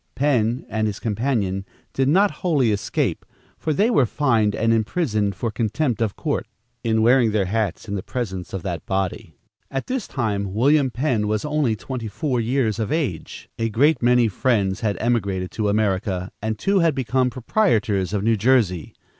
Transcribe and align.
Penn 0.15 0.65
and 0.67 0.87
his 0.87 0.99
companion 0.99 1.63
did 1.93 2.09
not 2.09 2.31
wholly 2.41 2.71
escape, 2.71 3.23
for 3.59 3.71
they 3.71 3.91
were 3.91 4.07
fined 4.07 4.55
and 4.55 4.73
imprisoned 4.73 5.35
for 5.35 5.51
contempt 5.51 6.01
of 6.01 6.15
court, 6.15 6.47
in 6.83 7.03
wearing 7.03 7.29
their 7.33 7.45
hats 7.45 7.87
in 7.87 7.93
the 7.93 8.01
presence 8.01 8.51
of 8.51 8.63
that 8.63 8.83
body. 8.87 9.35
At 9.69 9.85
this 9.85 10.07
time 10.07 10.55
William 10.55 10.89
Penn 10.89 11.27
was 11.27 11.45
only 11.45 11.75
twenty 11.75 12.07
four 12.07 12.39
years 12.41 12.79
of 12.79 12.91
age. 12.91 13.47
[Illustration: 13.59 13.59
William 13.59 13.59
Penn.] 13.59 13.65
A 13.67 13.77
great 13.77 14.01
many 14.01 14.27
Friends 14.27 14.79
had 14.79 14.97
emigrated 14.99 15.51
to 15.51 15.69
America, 15.69 16.31
and 16.41 16.57
two 16.57 16.79
had 16.79 16.95
become 16.95 17.29
proprietors 17.29 18.11
of 18.11 18.23
New 18.23 18.35
Jersey. 18.37 18.95